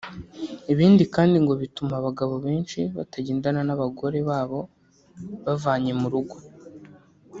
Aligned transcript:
Ibi 0.71 0.85
kandi 1.15 1.35
ngo 1.43 1.53
bituma 1.61 1.93
abagabo 1.97 2.33
benshi 2.45 2.79
batagendana 2.97 3.61
n’abagore 3.65 4.19
babo 4.29 4.59
bavanye 5.45 5.91
mu 5.99 6.07
rugo 6.13 6.37